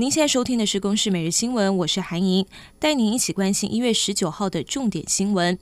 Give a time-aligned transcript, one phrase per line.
[0.00, 2.46] 您现在收听的是《公视每日新闻》，我是韩莹，
[2.78, 5.58] 带您一起关心一月十九号的重点新闻。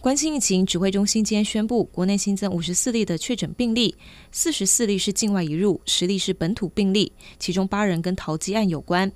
[0.00, 3.96] 关心疫情，指挥中心今天宣布，国内新增五十四例的确诊病例，
[4.30, 9.10] 四十四例是境外移入，十例是本土病例，其中八人跟逃机案有关。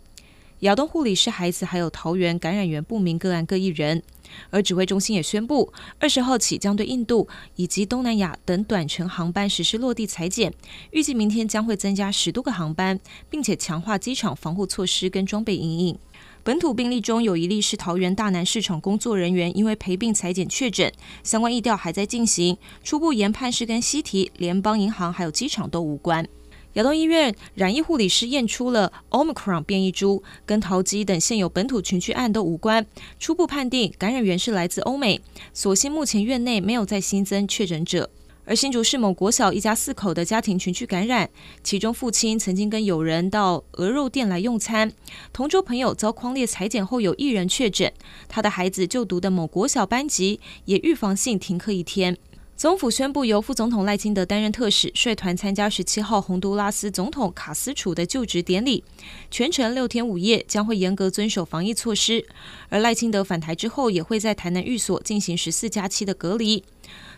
[0.61, 4.03] 亚东护理师孩子还有桃园感染源不明个案各一人，
[4.51, 10.55] 而指挥中心也宣布，二十号起将对印度以及东南亚等短程航班实施落地裁剪，
[10.93, 15.99] 预计明天将会增加十多个航班，并且强化机场防护措施跟装备因应。
[16.43, 20.91] 本土病例中有一例是桃园大南市场工作人员，因为陪病裁剪确诊，
[21.23, 26.27] 相关疫调还在进行，初步研判是跟西提、联邦银行还有机场都无关。
[26.75, 32.85] 亚东医院染疫护理师验出了 Omicron 变异株，跟桃机等现有本土群聚案都无关。
[33.21, 35.21] 初步判定感染源是来自欧美，
[35.53, 38.11] 所幸目前院内没有再新增确诊者。
[38.45, 41.31] 而新竹市某国小一家四口的家庭群聚感染，
[41.63, 44.93] 其中父亲曾经跟友人到鹅肉店来用餐，
[45.33, 47.93] 同桌朋友遭匡列裁剪后有一人确诊，
[48.29, 52.19] 他的孩子就读的某国小班级也预防性停课一天。
[52.57, 58.85] 总府宣布，由副总统赖清德担任特使，率团参加十七号洪都拉斯总统卡斯楚的就职典礼，
[59.29, 62.25] 全程六天五夜，将会严格遵守防疫措施。
[62.69, 66.63] 而赖清德返台之后，也会在台南寓所进行十四加七的隔离。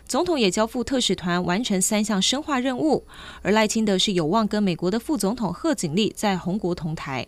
[0.07, 3.05] 总统也交付特使团完成三项深化任务，
[3.43, 7.27] 而赖清德是有望跟美国的副总统贺锦丽在红国同台。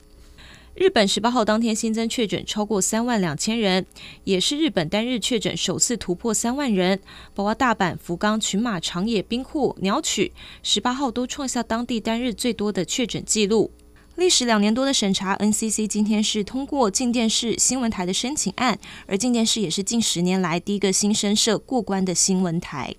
[0.80, 3.86] 日本十八号当天新增确诊超过三万两千人，
[4.24, 7.02] 也是日本单日确诊首次突破三万人。
[7.36, 10.32] 包括大阪、福冈、群马、长野、兵库、鸟取，
[10.64, 13.72] 十八号都创下当地单日最多的确诊记录。
[14.16, 22.96] 历时两年多的审查，NCC 今天是通过镜电视新闻台的申请案，而镜电视也是近十年来第一个新生设过关的新闻台。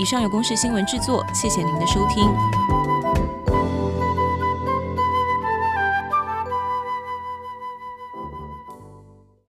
[0.00, 2.95] 以上由公视新闻制作，谢谢您的收听。